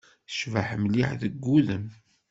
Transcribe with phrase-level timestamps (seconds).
[0.27, 1.85] Tecbeḥ mliḥ deg wudem.